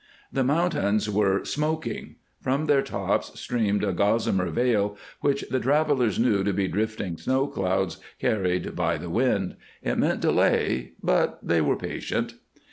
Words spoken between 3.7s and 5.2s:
a gossamer veil